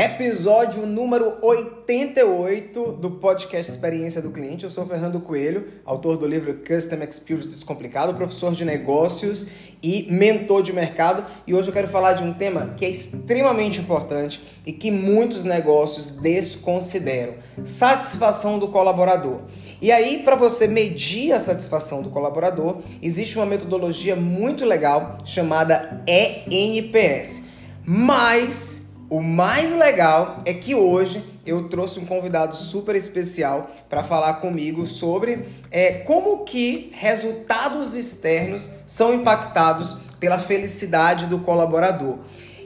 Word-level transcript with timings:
Episódio 0.00 0.86
número 0.86 1.38
88 1.42 2.92
do 2.92 3.10
podcast 3.10 3.72
Experiência 3.72 4.22
do 4.22 4.30
Cliente. 4.30 4.62
Eu 4.62 4.70
sou 4.70 4.86
Fernando 4.86 5.18
Coelho, 5.18 5.66
autor 5.84 6.16
do 6.16 6.24
livro 6.24 6.54
Custom 6.54 7.02
Experience 7.02 7.48
Descomplicado, 7.48 8.14
professor 8.14 8.54
de 8.54 8.64
negócios 8.64 9.48
e 9.82 10.06
mentor 10.08 10.62
de 10.62 10.72
mercado. 10.72 11.26
E 11.48 11.52
hoje 11.52 11.66
eu 11.66 11.74
quero 11.74 11.88
falar 11.88 12.12
de 12.12 12.22
um 12.22 12.32
tema 12.32 12.74
que 12.76 12.84
é 12.84 12.88
extremamente 12.88 13.80
importante 13.80 14.40
e 14.64 14.70
que 14.70 14.88
muitos 14.88 15.42
negócios 15.42 16.12
desconsideram: 16.12 17.34
satisfação 17.64 18.56
do 18.56 18.68
colaborador. 18.68 19.40
E 19.82 19.90
aí, 19.90 20.22
para 20.22 20.36
você 20.36 20.68
medir 20.68 21.32
a 21.32 21.40
satisfação 21.40 22.02
do 22.02 22.10
colaborador, 22.10 22.82
existe 23.02 23.34
uma 23.34 23.46
metodologia 23.46 24.14
muito 24.14 24.64
legal 24.64 25.18
chamada 25.24 26.04
ENPS. 26.06 27.48
Mas 27.84 28.77
o 29.10 29.22
mais 29.22 29.72
legal 29.74 30.38
é 30.44 30.52
que 30.52 30.74
hoje 30.74 31.24
eu 31.46 31.68
trouxe 31.68 31.98
um 31.98 32.04
convidado 32.04 32.56
super 32.56 32.94
especial 32.94 33.70
para 33.88 34.04
falar 34.04 34.34
comigo 34.34 34.86
sobre 34.86 35.46
é, 35.70 36.00
como 36.00 36.44
que 36.44 36.92
resultados 36.94 37.94
externos 37.94 38.68
são 38.86 39.14
impactados 39.14 39.96
pela 40.20 40.38
felicidade 40.38 41.26
do 41.26 41.38
colaborador. 41.38 42.18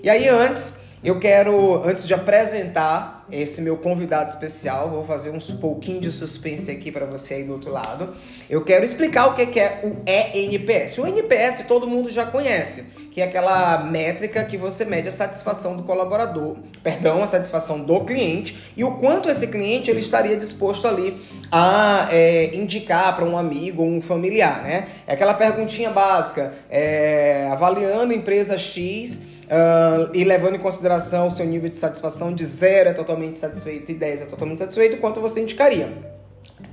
E 0.03 0.11
aí 0.11 0.29
antes 0.29 0.82
eu 1.05 1.19
quero, 1.19 1.83
antes 1.85 2.07
de 2.07 2.15
apresentar 2.15 3.27
esse 3.31 3.61
meu 3.61 3.77
convidado 3.77 4.29
especial, 4.29 4.89
vou 4.89 5.05
fazer 5.05 5.31
um 5.31 5.39
pouquinho 5.57 6.01
de 6.01 6.13
suspense 6.13 6.71
aqui 6.71 6.93
para 6.93 7.07
você 7.07 7.35
aí 7.35 7.45
do 7.45 7.55
outro 7.55 7.73
lado. 7.73 8.15
Eu 8.49 8.63
quero 8.63 8.85
explicar 8.85 9.27
o 9.27 9.35
que 9.35 9.59
é 9.59 9.81
o 9.83 9.97
ENPS. 10.09 10.99
O 10.99 11.07
ENPS 11.07 11.67
todo 11.67 11.89
mundo 11.89 12.09
já 12.09 12.25
conhece, 12.25 12.85
que 13.11 13.21
é 13.21 13.25
aquela 13.25 13.79
métrica 13.79 14.45
que 14.45 14.57
você 14.57 14.85
mede 14.85 15.09
a 15.09 15.13
satisfação 15.13 15.77
do 15.77 15.83
colaborador, 15.83 16.59
perdão, 16.85 17.21
a 17.21 17.27
satisfação 17.27 17.83
do 17.83 18.05
cliente 18.05 18.57
e 18.77 18.85
o 18.85 18.93
quanto 18.99 19.29
esse 19.29 19.49
cliente 19.49 19.91
ele 19.91 20.01
estaria 20.01 20.37
disposto 20.37 20.87
ali 20.87 21.21
a 21.51 22.07
é, 22.13 22.55
indicar 22.55 23.17
para 23.17 23.25
um 23.25 23.37
amigo 23.37 23.83
ou 23.83 23.89
um 23.89 24.01
familiar, 24.01 24.63
né? 24.63 24.87
É 25.05 25.15
aquela 25.15 25.35
perguntinha 25.35 25.91
básica, 25.91 26.53
é, 26.71 27.49
avaliando 27.51 28.13
empresa 28.13 28.57
X 28.57 29.32
Uh, 29.45 30.11
e 30.15 30.25
levando 30.25 30.55
em 30.55 30.59
consideração 30.59 31.29
o 31.29 31.31
seu 31.31 31.45
nível 31.45 31.69
de 31.69 31.77
satisfação 31.77 32.33
de 32.33 32.45
0 32.45 32.91
é 32.91 32.93
totalmente 32.93 33.39
satisfeito 33.39 33.91
e 33.91 33.95
10 33.95 34.23
é 34.23 34.25
totalmente 34.27 34.59
satisfeito, 34.59 34.99
quanto 34.99 35.21
você 35.21 35.41
indicaria? 35.41 35.93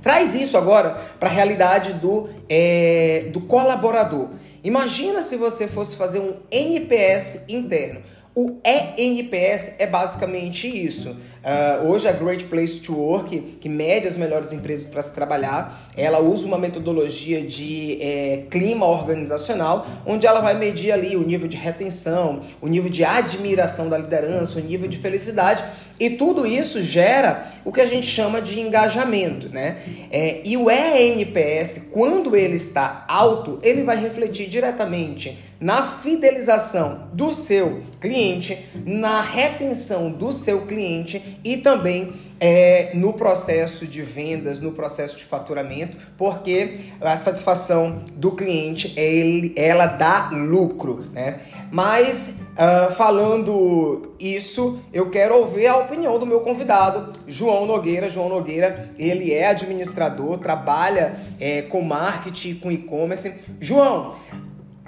Traz 0.02 0.34
isso 0.34 0.56
agora 0.56 0.90
para 1.18 1.28
a 1.28 1.32
realidade 1.32 1.94
do, 1.94 2.30
é, 2.48 3.26
do 3.32 3.40
colaborador. 3.42 4.30
Imagina 4.62 5.20
se 5.20 5.36
você 5.36 5.66
fosse 5.66 5.96
fazer 5.96 6.20
um 6.20 6.36
NPS 6.50 7.44
interno. 7.48 8.02
O 8.34 8.58
ENPS 8.64 9.74
é 9.78 9.86
basicamente 9.86 10.68
isso. 10.68 11.16
Uh, 11.42 11.88
hoje 11.88 12.06
a 12.06 12.12
Great 12.12 12.44
Place 12.44 12.80
to 12.80 12.94
Work, 12.94 13.38
que 13.60 13.68
mede 13.68 14.06
as 14.06 14.14
melhores 14.14 14.52
empresas 14.52 14.88
para 14.88 15.02
se 15.02 15.14
trabalhar, 15.14 15.90
ela 15.96 16.20
usa 16.20 16.46
uma 16.46 16.58
metodologia 16.58 17.42
de 17.42 17.98
é, 18.02 18.44
clima 18.50 18.86
organizacional, 18.86 19.86
onde 20.04 20.26
ela 20.26 20.40
vai 20.40 20.54
medir 20.54 20.92
ali 20.92 21.16
o 21.16 21.22
nível 21.22 21.48
de 21.48 21.56
retenção, 21.56 22.40
o 22.60 22.68
nível 22.68 22.90
de 22.90 23.04
admiração 23.04 23.88
da 23.88 23.96
liderança, 23.96 24.58
o 24.58 24.62
nível 24.62 24.86
de 24.86 24.98
felicidade 24.98 25.64
e 26.00 26.08
tudo 26.08 26.46
isso 26.46 26.82
gera 26.82 27.52
o 27.62 27.70
que 27.70 27.80
a 27.82 27.86
gente 27.86 28.06
chama 28.06 28.40
de 28.40 28.58
engajamento, 28.58 29.52
né? 29.52 29.76
É, 30.10 30.40
e 30.46 30.56
o 30.56 30.70
ENPS, 30.70 31.88
quando 31.92 32.34
ele 32.34 32.56
está 32.56 33.04
alto, 33.06 33.58
ele 33.62 33.82
vai 33.82 34.00
refletir 34.00 34.48
diretamente 34.48 35.36
na 35.60 35.82
fidelização 35.98 37.10
do 37.12 37.34
seu 37.34 37.82
cliente, 38.00 38.58
na 38.86 39.20
retenção 39.20 40.10
do 40.10 40.32
seu 40.32 40.62
cliente 40.62 41.29
e 41.44 41.58
também 41.58 42.12
é, 42.40 42.92
no 42.94 43.12
processo 43.12 43.86
de 43.86 44.00
vendas, 44.00 44.58
no 44.58 44.72
processo 44.72 45.16
de 45.16 45.24
faturamento, 45.24 45.96
porque 46.16 46.80
a 47.00 47.16
satisfação 47.16 48.02
do 48.14 48.32
cliente 48.32 48.94
é 48.96 49.04
ele, 49.04 49.52
ela 49.56 49.86
dá 49.86 50.30
lucro, 50.30 51.06
né? 51.12 51.40
Mas 51.70 52.36
uh, 52.56 52.92
falando 52.94 54.14
isso, 54.18 54.80
eu 54.92 55.10
quero 55.10 55.36
ouvir 55.36 55.66
a 55.66 55.76
opinião 55.76 56.18
do 56.18 56.26
meu 56.26 56.40
convidado, 56.40 57.12
João 57.28 57.66
Nogueira. 57.66 58.10
João 58.10 58.28
Nogueira, 58.28 58.90
ele 58.98 59.32
é 59.32 59.48
administrador, 59.48 60.38
trabalha 60.38 61.14
é, 61.38 61.62
com 61.62 61.82
marketing, 61.82 62.54
com 62.54 62.72
e-commerce. 62.72 63.32
João, 63.60 64.16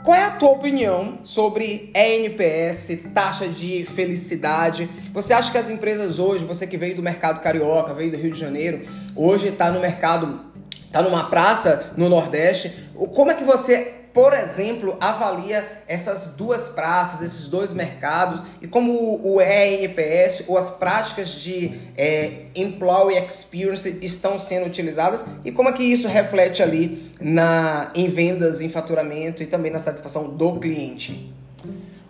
qual 0.04 0.16
é 0.16 0.24
a 0.24 0.30
tua 0.32 0.50
opinião 0.50 1.18
sobre 1.22 1.92
ENPS, 1.94 2.98
taxa 3.14 3.46
de 3.46 3.84
felicidade? 3.94 4.88
Você 5.12 5.32
acha 5.32 5.50
que 5.50 5.58
as 5.58 5.70
empresas 5.70 6.18
hoje, 6.18 6.44
você 6.44 6.66
que 6.66 6.76
veio 6.76 6.96
do 6.96 7.02
mercado 7.02 7.40
carioca, 7.40 7.94
veio 7.94 8.10
do 8.10 8.16
Rio 8.16 8.32
de 8.32 8.38
Janeiro, 8.38 8.82
hoje 9.14 9.48
está 9.48 9.70
no 9.70 9.80
mercado, 9.80 10.40
está 10.84 11.02
numa 11.02 11.30
praça 11.30 11.92
no 11.96 12.08
Nordeste, 12.08 12.72
como 13.14 13.30
é 13.30 13.34
que 13.34 13.44
você 13.44 14.01
por 14.12 14.34
exemplo, 14.34 14.96
avalia 15.00 15.82
essas 15.88 16.34
duas 16.36 16.68
praças, 16.68 17.22
esses 17.22 17.48
dois 17.48 17.72
mercados 17.72 18.44
e 18.60 18.66
como 18.66 18.92
o 19.24 19.40
ENPS 19.40 20.44
ou 20.48 20.58
as 20.58 20.70
práticas 20.70 21.30
de 21.30 21.72
é, 21.96 22.46
Employee 22.54 23.18
Experience 23.18 23.98
estão 24.02 24.38
sendo 24.38 24.66
utilizadas 24.66 25.24
e 25.44 25.50
como 25.50 25.68
é 25.70 25.72
que 25.72 25.82
isso 25.82 26.06
reflete 26.08 26.62
ali 26.62 27.10
na, 27.20 27.90
em 27.94 28.08
vendas, 28.08 28.60
em 28.60 28.68
faturamento 28.68 29.42
e 29.42 29.46
também 29.46 29.72
na 29.72 29.78
satisfação 29.78 30.28
do 30.28 30.58
cliente. 30.60 31.32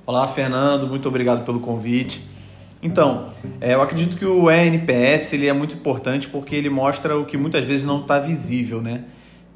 Olá, 0.05 0.27
Fernando, 0.27 0.89
muito 0.89 1.07
obrigado 1.07 1.45
pelo 1.45 1.61
convite. 1.61 2.27
Então, 2.83 3.29
é, 3.61 3.75
eu 3.75 3.83
acredito 3.83 4.17
que 4.17 4.25
o 4.27 4.51
ENPS 4.51 5.35
ele 5.35 5.47
é 5.47 5.53
muito 5.53 5.77
importante 5.77 6.27
porque 6.27 6.57
ele 6.57 6.69
mostra 6.69 7.17
o 7.17 7.25
que 7.25 7.37
muitas 7.37 7.65
vezes 7.65 7.85
não 7.85 8.01
está 8.01 8.19
visível, 8.19 8.83
né? 8.83 9.05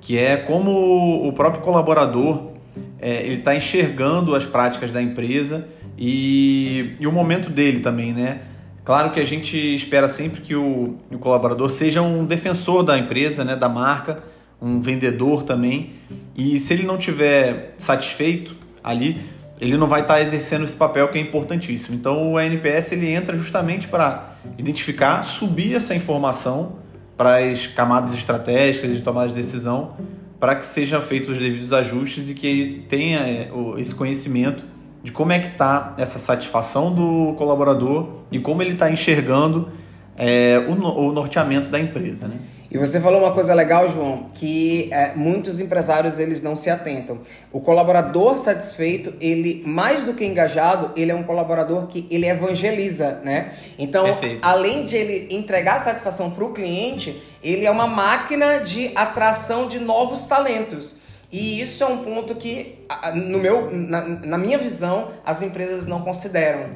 Que 0.01 0.19
é 0.19 0.37
como 0.37 1.27
o 1.27 1.33
próprio 1.33 1.63
colaborador 1.63 2.53
é, 2.99 3.23
ele 3.23 3.37
está 3.37 3.55
enxergando 3.55 4.35
as 4.35 4.47
práticas 4.47 4.93
da 4.93 5.03
empresa 5.03 5.67
e, 5.99 6.93
e 7.01 7.07
o 7.07 7.13
momento 7.13 7.51
dele 7.51 7.81
também, 7.81 8.13
né? 8.13 8.41
Claro 8.85 9.11
que 9.11 9.19
a 9.19 9.25
gente 9.25 9.57
espera 9.75 10.09
sempre 10.09 10.41
que 10.41 10.55
o, 10.55 10.97
o, 11.11 11.19
colaborador 11.19 11.69
seja 11.69 12.01
um 12.03 12.25
defensor 12.25 12.85
da 12.85 12.97
empresa, 12.97 13.45
né, 13.45 13.57
da 13.57 13.69
marca, 13.69 14.23
um 14.63 14.81
vendedor 14.81 15.43
também. 15.43 15.95
E 16.37 16.61
se 16.61 16.73
ele 16.73 16.85
não 16.85 16.97
tiver 16.97 17.75
satisfeito 17.79 18.55
ali, 18.85 19.21
ele 19.61 19.77
não 19.77 19.89
vai 19.89 20.03
estar 20.03 20.15
tá 20.15 20.21
exercendo 20.21 20.65
esse 20.65 20.77
papel 20.77 21.09
que 21.09 21.19
é 21.19 21.21
importantíssimo. 21.21 21.97
Então 21.97 22.33
o 22.33 22.39
NPS 22.39 22.93
ele 22.93 23.09
entra 23.09 23.37
justamente 23.37 23.89
para 23.89 24.37
identificar, 24.57 25.25
subir 25.25 25.75
essa 25.75 25.93
informação 25.93 26.77
para 27.17 27.39
as 27.39 27.67
camadas 27.67 28.15
estratégicas 28.15 28.95
de 28.95 29.03
tomada 29.03 29.29
de 29.29 29.35
decisão, 29.35 29.97
para 30.39 30.55
que 30.55 30.67
sejam 30.67 31.01
feitos 31.01 31.31
os 31.31 31.39
devidos 31.39 31.73
ajustes 31.73 32.29
e 32.29 32.35
que 32.35 32.47
ele 32.47 32.79
tenha 32.81 33.21
é, 33.21 33.51
esse 33.79 33.95
conhecimento 33.95 34.65
de 35.03 35.13
como 35.13 35.33
é 35.33 35.39
que 35.39 35.49
está 35.49 35.95
essa 35.99 36.19
satisfação 36.19 36.93
do 36.93 37.35
colaborador 37.39 38.09
e 38.31 38.39
como 38.39 38.61
ele 38.61 38.73
está 38.73 38.91
enxergando 38.91 39.71
é, 40.17 40.59
o, 40.69 40.73
o 40.73 41.13
norteamento 41.13 41.71
da 41.71 41.79
empresa. 41.79 42.29
Né? 42.29 42.37
E 42.77 42.79
você 42.79 43.01
falou 43.01 43.21
uma 43.21 43.33
coisa 43.33 43.55
legal, 43.55 43.89
João, 43.89 44.27
que 44.35 44.91
é, 44.93 45.15
muitos 45.17 45.61
empresários 45.61 46.21
eles 46.21 46.43
não 46.43 46.55
se 46.55 46.69
atentam. 46.69 47.21
O 47.51 47.59
colaborador 47.59 48.37
satisfeito, 48.37 49.15
ele 49.19 49.63
mais 49.67 50.05
do 50.05 50.13
que 50.13 50.27
engajado, 50.27 50.93
ele 50.95 51.11
é 51.11 51.15
um 51.15 51.23
colaborador 51.23 51.87
que 51.87 52.07
ele 52.11 52.27
evangeliza, 52.29 53.23
né? 53.25 53.55
Então, 53.79 54.05
Perfeito. 54.05 54.41
além 54.43 54.85
de 54.85 54.95
ele 54.95 55.35
entregar 55.35 55.83
satisfação 55.83 56.31
para 56.31 56.45
o 56.45 56.53
cliente, 56.53 57.19
ele 57.43 57.65
é 57.65 57.71
uma 57.71 57.87
máquina 57.87 58.59
de 58.59 58.91
atração 58.95 59.69
de 59.69 59.79
novos 59.79 60.27
talentos. 60.27 60.97
E 61.33 61.63
isso 61.63 61.83
é 61.83 61.87
um 61.87 62.05
ponto 62.05 62.35
que, 62.35 62.79
no 63.15 63.39
meu, 63.39 63.71
na, 63.73 64.03
na 64.03 64.37
minha 64.37 64.59
visão, 64.59 65.13
as 65.25 65.41
empresas 65.41 65.87
não 65.87 66.03
consideram. 66.03 66.67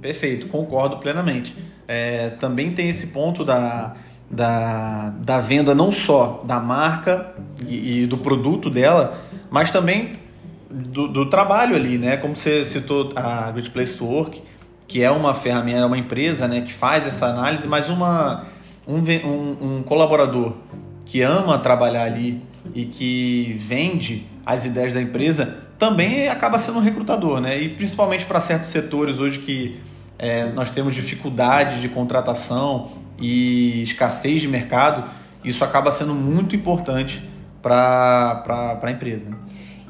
Perfeito, 0.00 0.46
concordo 0.46 0.98
plenamente. 0.98 1.56
É, 1.88 2.30
também 2.38 2.72
tem 2.72 2.88
esse 2.88 3.08
ponto 3.08 3.44
da 3.44 3.96
da, 4.32 5.10
da 5.18 5.38
venda 5.38 5.74
não 5.74 5.92
só 5.92 6.42
da 6.46 6.58
marca 6.58 7.34
e, 7.68 8.04
e 8.04 8.06
do 8.06 8.16
produto 8.16 8.70
dela, 8.70 9.20
mas 9.50 9.70
também 9.70 10.12
do, 10.70 11.06
do, 11.06 11.26
trabalho 11.28 11.76
ali, 11.76 11.98
né? 11.98 12.16
Como 12.16 12.34
você 12.34 12.64
citou 12.64 13.10
a 13.14 13.50
Great 13.50 13.70
Place 13.70 13.94
to 13.94 14.06
Work, 14.06 14.42
que 14.88 15.02
é 15.02 15.10
uma 15.10 15.34
ferramenta, 15.34 15.80
é 15.80 15.84
uma 15.84 15.98
empresa 15.98 16.48
né, 16.48 16.62
que 16.62 16.72
faz 16.72 17.06
essa 17.06 17.26
análise, 17.26 17.68
mas 17.68 17.90
uma, 17.90 18.46
um, 18.88 18.96
um, 18.98 19.76
um 19.78 19.82
colaborador 19.82 20.54
que 21.04 21.20
ama 21.20 21.58
trabalhar 21.58 22.04
ali 22.04 22.42
e 22.74 22.86
que 22.86 23.54
vende 23.58 24.26
as 24.46 24.64
ideias 24.64 24.94
da 24.94 25.02
empresa 25.02 25.58
também 25.78 26.28
acaba 26.28 26.58
sendo 26.58 26.78
um 26.78 26.82
recrutador, 26.82 27.38
né? 27.40 27.60
E 27.60 27.68
principalmente 27.68 28.24
para 28.24 28.40
certos 28.40 28.70
setores 28.70 29.18
hoje 29.18 29.40
que 29.40 29.78
é, 30.18 30.46
nós 30.52 30.70
temos 30.70 30.94
dificuldade 30.94 31.82
de 31.82 31.88
contratação 31.88 33.01
e 33.18 33.82
escassez 33.82 34.40
de 34.40 34.48
mercado, 34.48 35.08
isso 35.44 35.64
acaba 35.64 35.90
sendo 35.90 36.14
muito 36.14 36.54
importante 36.54 37.28
para 37.60 38.80
a 38.82 38.90
empresa. 38.90 39.30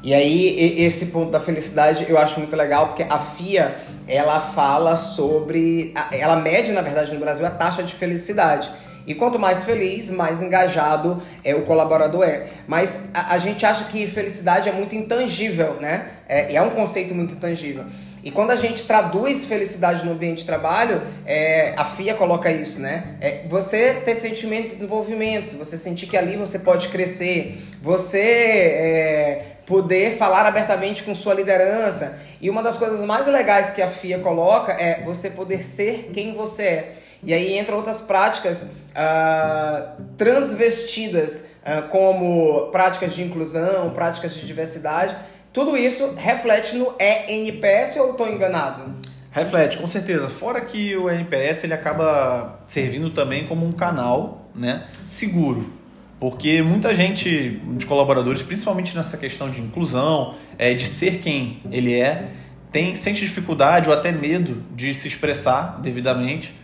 E 0.03 0.13
aí, 0.13 0.81
esse 0.81 1.07
ponto 1.07 1.31
da 1.31 1.39
felicidade 1.39 2.05
eu 2.09 2.17
acho 2.17 2.39
muito 2.39 2.55
legal, 2.55 2.87
porque 2.87 3.03
a 3.03 3.19
FIA, 3.19 3.75
ela 4.07 4.41
fala 4.41 4.95
sobre... 4.97 5.93
Ela 6.11 6.35
mede, 6.35 6.71
na 6.71 6.81
verdade, 6.81 7.13
no 7.13 7.19
Brasil, 7.19 7.45
a 7.45 7.49
taxa 7.49 7.81
de 7.81 7.93
felicidade. 7.93 8.69
E 9.05 9.13
quanto 9.13 9.37
mais 9.37 9.63
feliz, 9.63 10.09
mais 10.09 10.41
engajado 10.41 11.21
é, 11.43 11.53
o 11.55 11.63
colaborador 11.63 12.23
é. 12.23 12.47
Mas 12.67 13.05
a, 13.13 13.33
a 13.33 13.37
gente 13.37 13.65
acha 13.65 13.85
que 13.85 14.07
felicidade 14.07 14.69
é 14.69 14.71
muito 14.71 14.95
intangível, 14.95 15.75
né? 15.79 16.07
É, 16.27 16.55
é 16.55 16.61
um 16.61 16.69
conceito 16.71 17.13
muito 17.13 17.33
intangível. 17.33 17.85
E 18.23 18.31
quando 18.31 18.51
a 18.51 18.55
gente 18.55 18.85
traduz 18.85 19.43
felicidade 19.43 20.05
no 20.05 20.13
ambiente 20.13 20.39
de 20.39 20.45
trabalho, 20.45 21.01
é, 21.25 21.73
a 21.75 21.83
FIA 21.83 22.13
coloca 22.13 22.49
isso, 22.49 22.79
né? 22.79 23.17
É 23.19 23.41
você 23.49 23.95
ter 24.05 24.15
sentimento 24.15 24.69
de 24.69 24.75
desenvolvimento, 24.75 25.57
você 25.57 25.75
sentir 25.75 26.07
que 26.07 26.15
ali 26.15 26.37
você 26.37 26.57
pode 26.57 26.87
crescer, 26.87 27.61
você 27.81 28.19
é, 28.19 29.45
poder 29.65 30.17
falar 30.17 30.45
abertamente 30.45 31.03
com 31.03 31.13
sua 31.13 31.33
liderança. 31.33 32.17
E 32.39 32.49
uma 32.49 32.63
das 32.63 32.77
coisas 32.77 33.01
mais 33.01 33.27
legais 33.27 33.71
que 33.71 33.81
a 33.81 33.89
FIA 33.89 34.19
coloca 34.19 34.71
é 34.71 35.03
você 35.03 35.29
poder 35.29 35.61
ser 35.61 36.11
quem 36.13 36.33
você 36.33 36.63
é. 36.63 36.93
E 37.25 37.33
aí 37.33 37.57
entra 37.57 37.75
outras 37.75 38.01
práticas 38.01 38.63
uh, 38.63 40.03
transvestidas, 40.17 41.45
uh, 41.61 41.87
como 41.89 42.69
práticas 42.69 43.13
de 43.13 43.23
inclusão, 43.23 43.91
práticas 43.91 44.33
de 44.35 44.45
diversidade. 44.45 45.15
Tudo 45.53 45.77
isso 45.77 46.15
reflete 46.17 46.75
no 46.75 46.95
ENPS 46.99 47.97
ou 47.97 48.11
estou 48.11 48.27
enganado? 48.27 48.91
Reflete, 49.31 49.77
com 49.77 49.85
certeza. 49.85 50.27
Fora 50.27 50.59
que 50.59 50.95
o 50.97 51.07
NPS 51.07 51.63
ele 51.63 51.75
acaba 51.75 52.59
servindo 52.65 53.11
também 53.11 53.45
como 53.45 53.63
um 53.63 53.71
canal 53.71 54.49
né, 54.55 54.87
seguro. 55.05 55.71
Porque 56.19 56.63
muita 56.63 56.95
gente, 56.95 57.61
de 57.77 57.85
colaboradores, 57.85 58.41
principalmente 58.41 58.95
nessa 58.95 59.15
questão 59.15 59.49
de 59.49 59.61
inclusão, 59.61 60.35
é, 60.57 60.73
de 60.73 60.85
ser 60.85 61.19
quem 61.19 61.61
ele 61.71 61.93
é, 61.93 62.31
tem, 62.71 62.95
sente 62.95 63.21
dificuldade 63.21 63.89
ou 63.89 63.95
até 63.95 64.11
medo 64.11 64.63
de 64.75 64.91
se 64.95 65.07
expressar 65.07 65.79
devidamente 65.81 66.55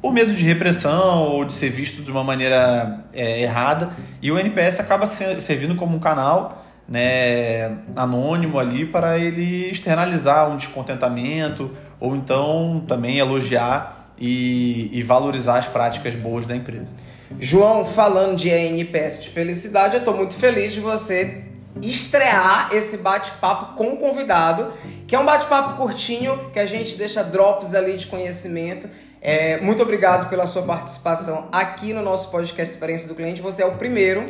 por 0.00 0.12
medo 0.12 0.34
de 0.34 0.42
repressão 0.42 1.28
ou 1.28 1.44
de 1.44 1.52
ser 1.52 1.70
visto 1.70 2.02
de 2.02 2.10
uma 2.10 2.24
maneira 2.24 3.04
é, 3.12 3.42
errada. 3.42 3.92
E 4.20 4.32
o 4.32 4.38
NPS 4.38 4.80
acaba 4.80 5.06
servindo 5.06 5.76
como 5.76 5.96
um 5.96 6.00
canal 6.00 6.61
né, 6.92 7.78
anônimo 7.96 8.58
ali 8.58 8.84
para 8.84 9.18
ele 9.18 9.70
externalizar 9.70 10.50
um 10.50 10.56
descontentamento 10.56 11.70
ou 11.98 12.14
então 12.14 12.84
também 12.86 13.18
elogiar 13.18 14.12
e, 14.18 14.90
e 14.92 15.02
valorizar 15.02 15.58
as 15.58 15.66
práticas 15.66 16.14
boas 16.14 16.44
da 16.44 16.54
empresa. 16.54 16.94
João, 17.40 17.86
falando 17.86 18.36
de 18.36 18.50
NPS 18.50 19.22
de 19.22 19.30
felicidade, 19.30 19.94
eu 19.94 20.00
estou 20.00 20.14
muito 20.14 20.34
feliz 20.34 20.72
de 20.72 20.80
você 20.80 21.44
estrear 21.80 22.68
esse 22.72 22.98
bate-papo 22.98 23.74
com 23.74 23.94
o 23.94 23.96
convidado, 23.96 24.70
que 25.06 25.16
é 25.16 25.18
um 25.18 25.24
bate-papo 25.24 25.78
curtinho, 25.78 26.50
que 26.52 26.58
a 26.60 26.66
gente 26.66 26.96
deixa 26.96 27.24
drops 27.24 27.74
ali 27.74 27.96
de 27.96 28.06
conhecimento 28.06 28.86
é, 29.24 29.60
muito 29.60 29.80
obrigado 29.80 30.28
pela 30.28 30.48
sua 30.48 30.62
participação 30.62 31.46
aqui 31.52 31.92
no 31.92 32.02
nosso 32.02 32.28
podcast 32.28 32.74
Experiência 32.74 33.06
do 33.06 33.14
Cliente. 33.14 33.40
Você 33.40 33.62
é 33.62 33.66
o 33.66 33.76
primeiro 33.76 34.26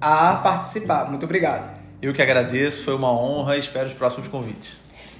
a 0.00 0.34
participar. 0.34 1.08
Muito 1.08 1.22
obrigado. 1.24 1.81
Eu 2.02 2.12
que 2.12 2.20
agradeço, 2.20 2.82
foi 2.82 2.96
uma 2.96 3.12
honra 3.12 3.56
e 3.56 3.60
espero 3.60 3.86
os 3.86 3.94
próximos 3.94 4.26
convites. 4.26 4.70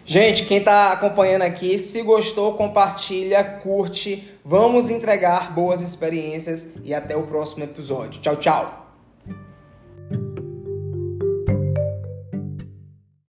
Gente, 0.05 0.44
quem 0.46 0.58
está 0.58 0.90
acompanhando 0.90 1.43
aqui, 1.43 1.79
se 1.79 2.02
gostou, 2.02 2.55
compartilha, 2.55 3.43
curte. 3.44 4.29
Vamos 4.44 4.90
entregar 4.90 5.55
boas 5.55 5.81
experiências 5.81 6.70
e 6.84 6.93
até 6.93 7.17
o 7.17 7.23
próximo 7.23 7.62
episódio. 7.62 8.20
Tchau, 8.20 8.34
tchau. 8.34 8.81